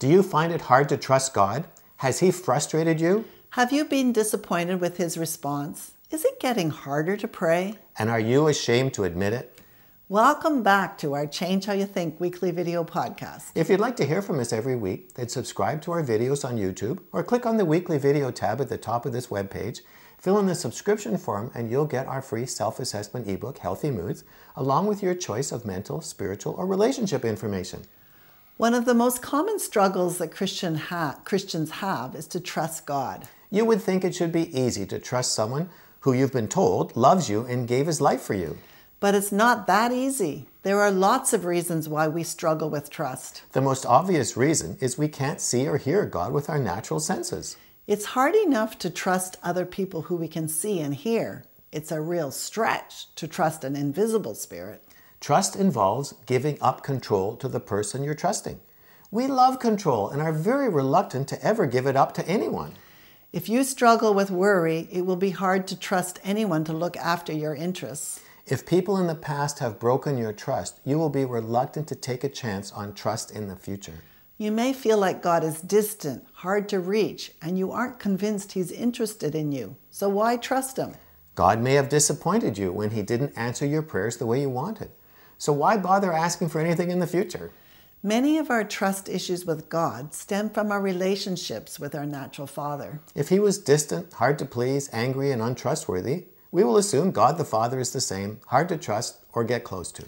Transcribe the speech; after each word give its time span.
Do 0.00 0.08
you 0.08 0.22
find 0.22 0.50
it 0.50 0.62
hard 0.62 0.88
to 0.88 0.96
trust 0.96 1.34
God? 1.34 1.66
Has 1.96 2.20
He 2.20 2.30
frustrated 2.30 3.02
you? 3.02 3.26
Have 3.50 3.70
you 3.70 3.84
been 3.84 4.14
disappointed 4.14 4.80
with 4.80 4.96
his 4.96 5.18
response? 5.18 5.92
Is 6.10 6.24
it 6.24 6.40
getting 6.40 6.70
harder 6.70 7.18
to 7.18 7.28
pray? 7.28 7.74
And 7.98 8.08
are 8.08 8.18
you 8.18 8.48
ashamed 8.48 8.94
to 8.94 9.04
admit 9.04 9.34
it? 9.34 9.60
Welcome 10.08 10.62
back 10.62 10.96
to 11.00 11.12
our 11.12 11.26
Change 11.26 11.66
How 11.66 11.74
You 11.74 11.84
Think 11.84 12.18
weekly 12.18 12.50
video 12.50 12.82
podcast. 12.82 13.50
If 13.54 13.68
you'd 13.68 13.78
like 13.78 13.96
to 13.96 14.06
hear 14.06 14.22
from 14.22 14.40
us 14.40 14.54
every 14.54 14.74
week, 14.74 15.12
then 15.16 15.28
subscribe 15.28 15.82
to 15.82 15.92
our 15.92 16.02
videos 16.02 16.48
on 16.48 16.56
YouTube 16.56 17.00
or 17.12 17.22
click 17.22 17.44
on 17.44 17.58
the 17.58 17.66
weekly 17.66 17.98
video 17.98 18.30
tab 18.30 18.62
at 18.62 18.70
the 18.70 18.78
top 18.78 19.04
of 19.04 19.12
this 19.12 19.26
webpage. 19.26 19.80
Fill 20.16 20.38
in 20.38 20.46
the 20.46 20.54
subscription 20.54 21.18
form 21.18 21.50
and 21.54 21.70
you'll 21.70 21.84
get 21.84 22.06
our 22.06 22.22
free 22.22 22.46
self 22.46 22.80
assessment 22.80 23.28
ebook, 23.28 23.58
Healthy 23.58 23.90
Moods, 23.90 24.24
along 24.56 24.86
with 24.86 25.02
your 25.02 25.14
choice 25.14 25.52
of 25.52 25.66
mental, 25.66 26.00
spiritual, 26.00 26.54
or 26.54 26.66
relationship 26.66 27.22
information. 27.22 27.82
One 28.60 28.74
of 28.74 28.84
the 28.84 28.92
most 28.92 29.22
common 29.22 29.58
struggles 29.58 30.18
that 30.18 30.32
Christian 30.32 30.74
ha- 30.74 31.18
Christians 31.24 31.70
have 31.70 32.14
is 32.14 32.26
to 32.26 32.38
trust 32.38 32.84
God. 32.84 33.26
You 33.50 33.64
would 33.64 33.80
think 33.80 34.04
it 34.04 34.14
should 34.14 34.32
be 34.32 34.54
easy 34.54 34.84
to 34.84 34.98
trust 34.98 35.32
someone 35.32 35.70
who 36.00 36.12
you've 36.12 36.34
been 36.34 36.46
told 36.46 36.94
loves 36.94 37.30
you 37.30 37.46
and 37.46 37.66
gave 37.66 37.86
his 37.86 38.02
life 38.02 38.20
for 38.20 38.34
you. 38.34 38.58
But 39.00 39.14
it's 39.14 39.32
not 39.32 39.66
that 39.66 39.92
easy. 39.92 40.46
There 40.62 40.78
are 40.78 40.90
lots 40.90 41.32
of 41.32 41.46
reasons 41.46 41.88
why 41.88 42.06
we 42.08 42.22
struggle 42.22 42.68
with 42.68 42.90
trust. 42.90 43.44
The 43.52 43.62
most 43.62 43.86
obvious 43.86 44.36
reason 44.36 44.76
is 44.78 44.98
we 44.98 45.08
can't 45.08 45.40
see 45.40 45.66
or 45.66 45.78
hear 45.78 46.04
God 46.04 46.34
with 46.34 46.50
our 46.50 46.58
natural 46.58 47.00
senses. 47.00 47.56
It's 47.86 48.12
hard 48.12 48.34
enough 48.34 48.78
to 48.80 48.90
trust 48.90 49.38
other 49.42 49.64
people 49.64 50.02
who 50.02 50.16
we 50.16 50.28
can 50.28 50.48
see 50.48 50.80
and 50.80 50.94
hear. 50.94 51.46
It's 51.72 51.90
a 51.90 52.02
real 52.02 52.30
stretch 52.30 53.06
to 53.14 53.26
trust 53.26 53.64
an 53.64 53.74
invisible 53.74 54.34
spirit. 54.34 54.84
Trust 55.20 55.54
involves 55.54 56.14
giving 56.24 56.56
up 56.62 56.82
control 56.82 57.36
to 57.36 57.46
the 57.46 57.60
person 57.60 58.02
you're 58.02 58.14
trusting. 58.14 58.58
We 59.10 59.26
love 59.26 59.58
control 59.58 60.08
and 60.08 60.22
are 60.22 60.32
very 60.32 60.68
reluctant 60.68 61.28
to 61.28 61.44
ever 61.44 61.66
give 61.66 61.86
it 61.86 61.94
up 61.94 62.14
to 62.14 62.26
anyone. 62.26 62.72
If 63.30 63.46
you 63.46 63.62
struggle 63.62 64.14
with 64.14 64.30
worry, 64.30 64.88
it 64.90 65.04
will 65.04 65.16
be 65.16 65.30
hard 65.30 65.66
to 65.68 65.78
trust 65.78 66.18
anyone 66.24 66.64
to 66.64 66.72
look 66.72 66.96
after 66.96 67.34
your 67.34 67.54
interests. 67.54 68.20
If 68.46 68.64
people 68.64 68.96
in 68.96 69.08
the 69.08 69.14
past 69.14 69.58
have 69.58 69.78
broken 69.78 70.16
your 70.16 70.32
trust, 70.32 70.80
you 70.86 70.98
will 70.98 71.10
be 71.10 71.26
reluctant 71.26 71.86
to 71.88 71.94
take 71.94 72.24
a 72.24 72.28
chance 72.28 72.72
on 72.72 72.94
trust 72.94 73.30
in 73.30 73.46
the 73.46 73.56
future. 73.56 74.02
You 74.38 74.50
may 74.50 74.72
feel 74.72 74.96
like 74.96 75.22
God 75.22 75.44
is 75.44 75.60
distant, 75.60 76.24
hard 76.32 76.66
to 76.70 76.80
reach, 76.80 77.32
and 77.42 77.58
you 77.58 77.72
aren't 77.72 77.98
convinced 77.98 78.52
He's 78.52 78.72
interested 78.72 79.34
in 79.34 79.52
you. 79.52 79.76
So 79.90 80.08
why 80.08 80.38
trust 80.38 80.78
Him? 80.78 80.94
God 81.34 81.60
may 81.60 81.74
have 81.74 81.90
disappointed 81.90 82.56
you 82.56 82.72
when 82.72 82.90
He 82.90 83.02
didn't 83.02 83.36
answer 83.36 83.66
your 83.66 83.82
prayers 83.82 84.16
the 84.16 84.26
way 84.26 84.40
you 84.40 84.48
wanted. 84.48 84.90
So 85.40 85.54
why 85.54 85.78
bother 85.78 86.12
asking 86.12 86.50
for 86.50 86.60
anything 86.60 86.90
in 86.90 86.98
the 86.98 87.06
future? 87.06 87.50
Many 88.02 88.36
of 88.36 88.50
our 88.50 88.62
trust 88.62 89.08
issues 89.08 89.46
with 89.46 89.70
God 89.70 90.12
stem 90.12 90.50
from 90.50 90.70
our 90.70 90.82
relationships 90.82 91.80
with 91.80 91.94
our 91.94 92.04
natural 92.04 92.46
Father. 92.46 93.00
If 93.14 93.30
He 93.30 93.38
was 93.40 93.56
distant, 93.56 94.12
hard 94.12 94.38
to 94.40 94.44
please, 94.44 94.90
angry, 94.92 95.32
and 95.32 95.40
untrustworthy, 95.40 96.26
we 96.52 96.62
will 96.62 96.76
assume 96.76 97.10
God 97.10 97.38
the 97.38 97.46
Father 97.46 97.80
is 97.80 97.90
the 97.94 98.02
same, 98.02 98.40
hard 98.48 98.68
to 98.68 98.76
trust 98.76 99.16
or 99.32 99.42
get 99.42 99.64
close 99.64 99.90
to. 99.92 100.04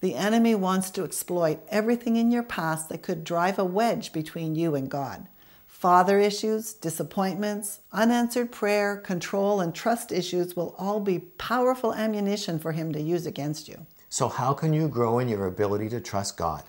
The 0.00 0.14
enemy 0.14 0.54
wants 0.54 0.90
to 0.90 1.02
exploit 1.02 1.58
everything 1.70 2.14
in 2.14 2.30
your 2.30 2.44
past 2.44 2.88
that 2.88 3.02
could 3.02 3.24
drive 3.24 3.58
a 3.58 3.64
wedge 3.64 4.12
between 4.12 4.54
you 4.54 4.76
and 4.76 4.88
God. 4.88 5.26
Father 5.66 6.20
issues, 6.20 6.72
disappointments, 6.72 7.80
unanswered 7.92 8.52
prayer, 8.52 8.96
control, 8.96 9.60
and 9.60 9.74
trust 9.74 10.12
issues 10.12 10.54
will 10.54 10.76
all 10.78 11.00
be 11.00 11.18
powerful 11.18 11.92
ammunition 11.92 12.60
for 12.60 12.70
him 12.70 12.92
to 12.92 13.00
use 13.00 13.26
against 13.26 13.66
you. 13.66 13.84
So, 14.18 14.26
how 14.26 14.52
can 14.52 14.72
you 14.72 14.88
grow 14.88 15.20
in 15.20 15.28
your 15.28 15.46
ability 15.46 15.88
to 15.90 16.00
trust 16.00 16.36
God? 16.36 16.64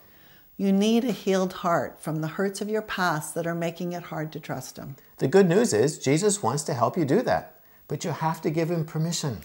You 0.55 0.72
need 0.72 1.03
a 1.03 1.11
healed 1.11 1.52
heart 1.52 1.99
from 1.99 2.21
the 2.21 2.27
hurts 2.27 2.61
of 2.61 2.70
your 2.70 2.83
past 2.83 3.33
that 3.33 3.48
are 3.48 3.55
making 3.55 3.93
it 3.93 4.04
hard 4.04 4.32
to 4.33 4.39
trust 4.39 4.77
Him. 4.77 4.98
The 5.17 5.27
good 5.27 5.49
news 5.49 5.73
is 5.73 5.98
Jesus 5.98 6.43
wants 6.43 6.61
to 6.65 6.76
help 6.76 6.95
you 6.95 7.05
do 7.05 7.23
that, 7.23 7.59
but 7.88 8.04
you 8.05 8.11
have 8.11 8.39
to 8.43 8.52
give 8.52 8.70
Him 8.70 8.86
permission. 8.86 9.39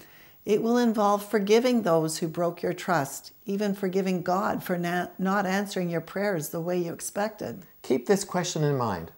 It 0.45 0.63
will 0.63 0.77
involve 0.77 1.25
forgiving 1.25 1.81
those 1.81 2.19
who 2.19 2.29
broke 2.29 2.61
your 2.61 2.75
trust, 2.75 3.33
even 3.47 3.75
forgiving 3.75 4.21
God 4.21 4.63
for 4.63 4.77
na- 4.77 5.07
not 5.19 5.47
answering 5.47 5.89
your 5.89 6.03
prayers 6.03 6.51
the 6.51 6.61
way 6.61 6.77
you 6.77 6.93
expected. 6.93 7.63
Keep 7.81 8.05
this 8.05 8.23
question 8.23 8.63
in 8.63 8.77
mind 8.77 9.13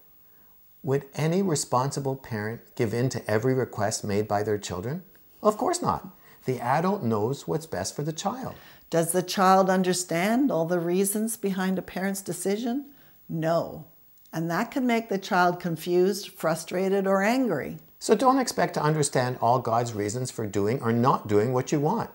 Would 0.84 1.06
any 1.16 1.42
responsible 1.42 2.14
parent 2.14 2.60
give 2.76 2.94
in 2.94 3.08
to 3.08 3.28
every 3.28 3.52
request 3.52 4.04
made 4.04 4.28
by 4.28 4.44
their 4.44 4.58
children? 4.58 5.02
Of 5.42 5.56
course 5.56 5.82
not. 5.82 6.16
The 6.46 6.60
adult 6.60 7.02
knows 7.02 7.46
what's 7.46 7.66
best 7.66 7.94
for 7.94 8.02
the 8.02 8.12
child. 8.12 8.54
Does 8.88 9.12
the 9.12 9.22
child 9.22 9.68
understand 9.68 10.50
all 10.50 10.64
the 10.64 10.78
reasons 10.78 11.36
behind 11.36 11.78
a 11.78 11.82
parent's 11.82 12.22
decision? 12.22 12.86
No. 13.28 13.84
And 14.32 14.48
that 14.50 14.70
can 14.70 14.86
make 14.86 15.08
the 15.08 15.18
child 15.18 15.58
confused, 15.58 16.28
frustrated, 16.28 17.06
or 17.06 17.22
angry. 17.22 17.78
So 17.98 18.14
don't 18.14 18.38
expect 18.38 18.74
to 18.74 18.82
understand 18.82 19.38
all 19.40 19.58
God's 19.58 19.92
reasons 19.92 20.30
for 20.30 20.46
doing 20.46 20.80
or 20.82 20.92
not 20.92 21.26
doing 21.26 21.52
what 21.52 21.72
you 21.72 21.80
want. 21.80 22.10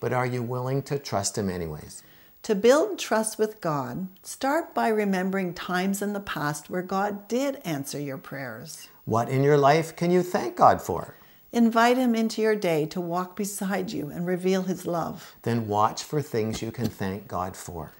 But 0.00 0.12
are 0.12 0.26
you 0.26 0.42
willing 0.42 0.82
to 0.84 0.98
trust 0.98 1.38
Him 1.38 1.48
anyways? 1.48 2.02
To 2.44 2.54
build 2.54 2.98
trust 2.98 3.38
with 3.38 3.60
God, 3.60 4.08
start 4.22 4.74
by 4.74 4.88
remembering 4.88 5.54
times 5.54 6.02
in 6.02 6.14
the 6.14 6.20
past 6.20 6.70
where 6.70 6.82
God 6.82 7.28
did 7.28 7.60
answer 7.64 8.00
your 8.00 8.18
prayers. 8.18 8.88
What 9.04 9.28
in 9.28 9.44
your 9.44 9.58
life 9.58 9.94
can 9.94 10.10
you 10.10 10.22
thank 10.22 10.56
God 10.56 10.80
for? 10.82 11.14
Invite 11.52 11.96
Him 11.96 12.14
into 12.14 12.40
your 12.40 12.54
day 12.54 12.86
to 12.86 13.00
walk 13.00 13.34
beside 13.34 13.90
you 13.90 14.08
and 14.08 14.24
reveal 14.24 14.62
His 14.62 14.86
love. 14.86 15.34
Then 15.42 15.66
watch 15.66 16.04
for 16.04 16.22
things 16.22 16.62
you 16.62 16.70
can 16.70 16.86
thank 16.86 17.26
God 17.26 17.56
for. 17.56 17.90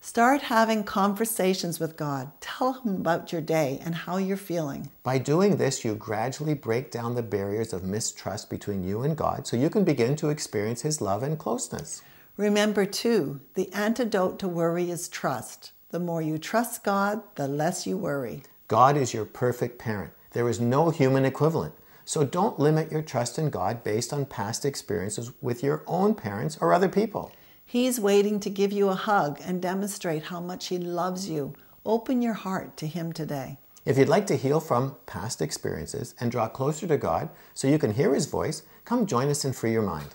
Start 0.00 0.42
having 0.42 0.84
conversations 0.84 1.80
with 1.80 1.96
God. 1.96 2.30
Tell 2.40 2.74
Him 2.74 2.94
about 2.96 3.32
your 3.32 3.40
day 3.40 3.80
and 3.84 3.94
how 3.94 4.18
you're 4.18 4.36
feeling. 4.36 4.90
By 5.02 5.18
doing 5.18 5.56
this, 5.56 5.84
you 5.84 5.96
gradually 5.96 6.54
break 6.54 6.92
down 6.92 7.16
the 7.16 7.22
barriers 7.24 7.72
of 7.72 7.82
mistrust 7.82 8.48
between 8.48 8.84
you 8.84 9.02
and 9.02 9.16
God 9.16 9.48
so 9.48 9.56
you 9.56 9.68
can 9.68 9.82
begin 9.82 10.14
to 10.16 10.30
experience 10.30 10.82
His 10.82 11.00
love 11.00 11.24
and 11.24 11.36
closeness. 11.36 12.02
Remember, 12.36 12.86
too, 12.86 13.40
the 13.54 13.72
antidote 13.72 14.38
to 14.38 14.48
worry 14.48 14.90
is 14.90 15.08
trust. 15.08 15.72
The 15.90 16.00
more 16.00 16.22
you 16.22 16.38
trust 16.38 16.84
God, 16.84 17.22
the 17.34 17.48
less 17.48 17.84
you 17.84 17.96
worry. 17.98 18.42
God 18.68 18.96
is 18.96 19.12
your 19.12 19.24
perfect 19.24 19.78
parent. 19.78 20.12
There 20.30 20.48
is 20.48 20.60
no 20.60 20.90
human 20.90 21.24
equivalent. 21.24 21.74
So 22.04 22.24
don't 22.24 22.58
limit 22.58 22.90
your 22.90 23.02
trust 23.02 23.38
in 23.38 23.50
God 23.50 23.84
based 23.84 24.12
on 24.12 24.26
past 24.26 24.64
experiences 24.64 25.32
with 25.40 25.62
your 25.62 25.84
own 25.86 26.14
parents 26.14 26.58
or 26.60 26.72
other 26.72 26.88
people. 26.88 27.32
He's 27.64 28.00
waiting 28.00 28.40
to 28.40 28.50
give 28.50 28.72
you 28.72 28.88
a 28.88 28.94
hug 28.94 29.40
and 29.44 29.62
demonstrate 29.62 30.24
how 30.24 30.40
much 30.40 30.68
He 30.68 30.78
loves 30.78 31.28
you. 31.28 31.54
Open 31.86 32.20
your 32.20 32.34
heart 32.34 32.76
to 32.78 32.86
Him 32.86 33.12
today. 33.12 33.58
If 33.84 33.98
you'd 33.98 34.08
like 34.08 34.26
to 34.28 34.36
heal 34.36 34.60
from 34.60 34.96
past 35.06 35.42
experiences 35.42 36.14
and 36.20 36.30
draw 36.30 36.48
closer 36.48 36.86
to 36.86 36.96
God 36.98 37.30
so 37.54 37.66
you 37.68 37.78
can 37.78 37.94
hear 37.94 38.14
His 38.14 38.26
voice, 38.26 38.62
come 38.84 39.06
join 39.06 39.28
us 39.28 39.44
in 39.44 39.52
Free 39.52 39.72
Your 39.72 39.82
Mind. 39.82 40.08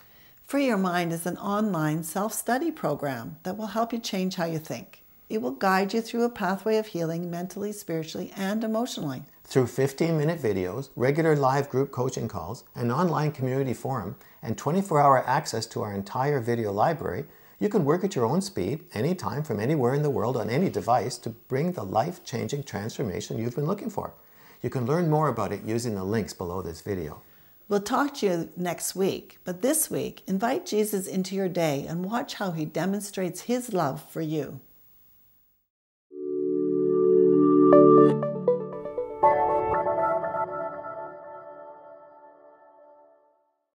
Free 0.43 0.67
Your 0.67 0.77
Mind 0.77 1.11
is 1.11 1.25
an 1.25 1.37
online 1.37 2.03
self 2.03 2.31
study 2.31 2.71
program 2.71 3.37
that 3.43 3.57
will 3.57 3.67
help 3.67 3.91
you 3.91 3.99
change 3.99 4.35
how 4.35 4.45
you 4.45 4.59
think. 4.59 5.03
It 5.29 5.41
will 5.41 5.51
guide 5.51 5.93
you 5.93 6.01
through 6.01 6.23
a 6.23 6.29
pathway 6.29 6.77
of 6.77 6.87
healing 6.87 7.29
mentally, 7.29 7.73
spiritually, 7.73 8.31
and 8.37 8.63
emotionally. 8.63 9.23
Through 9.43 9.67
15 9.67 10.17
minute 10.17 10.41
videos, 10.41 10.89
regular 10.95 11.35
live 11.35 11.69
group 11.69 11.91
coaching 11.91 12.29
calls, 12.29 12.63
an 12.75 12.91
online 12.91 13.31
community 13.33 13.73
forum, 13.73 14.15
and 14.41 14.57
24 14.57 15.01
hour 15.01 15.27
access 15.27 15.65
to 15.67 15.81
our 15.81 15.93
entire 15.93 16.39
video 16.39 16.71
library, 16.71 17.25
you 17.59 17.67
can 17.67 17.83
work 17.83 18.03
at 18.03 18.15
your 18.15 18.25
own 18.25 18.39
speed, 18.39 18.85
anytime, 18.93 19.43
from 19.43 19.59
anywhere 19.59 19.93
in 19.93 20.03
the 20.03 20.09
world 20.09 20.37
on 20.37 20.49
any 20.49 20.69
device 20.69 21.17
to 21.17 21.31
bring 21.31 21.73
the 21.73 21.83
life 21.83 22.23
changing 22.23 22.63
transformation 22.63 23.37
you've 23.37 23.55
been 23.55 23.65
looking 23.65 23.89
for. 23.89 24.13
You 24.61 24.69
can 24.69 24.85
learn 24.85 25.09
more 25.09 25.27
about 25.27 25.51
it 25.51 25.63
using 25.63 25.95
the 25.95 26.03
links 26.03 26.33
below 26.33 26.61
this 26.61 26.81
video. 26.81 27.21
We'll 27.67 27.81
talk 27.81 28.13
to 28.15 28.25
you 28.25 28.49
next 28.55 28.95
week, 28.95 29.39
but 29.43 29.61
this 29.61 29.91
week, 29.91 30.23
invite 30.25 30.65
Jesus 30.65 31.05
into 31.05 31.35
your 31.35 31.49
day 31.49 31.85
and 31.85 32.05
watch 32.05 32.35
how 32.35 32.51
he 32.51 32.63
demonstrates 32.63 33.41
his 33.41 33.73
love 33.73 34.09
for 34.09 34.21
you. 34.21 34.61